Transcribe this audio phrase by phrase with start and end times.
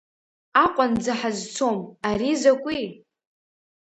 [0.63, 2.85] Аҟәанӡа ҳазцом, ари закәи?!